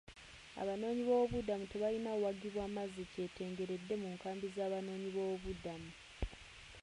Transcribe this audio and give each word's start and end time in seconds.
Abanoonyiboobubuddamu 0.61 1.65
tebalina 1.71 2.11
waggibwa 2.23 2.65
mazzi 2.75 3.03
kyetengeredde 3.13 3.93
mu 4.01 4.07
nkambi 4.15 4.47
z'abanoonyiboobubudamu. 4.55 5.89